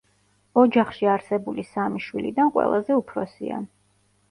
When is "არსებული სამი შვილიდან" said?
1.17-2.51